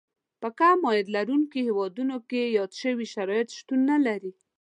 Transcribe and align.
په 0.41 0.47
کم 0.59 0.79
عاید 0.87 1.07
لرونکو 1.15 1.55
هېوادونو 1.67 2.15
کې 2.29 2.41
یاد 2.57 2.71
شوي 2.81 3.07
شرایط 3.15 3.49
شتون 3.57 3.79
نه 3.91 3.97
لري. 4.05 4.31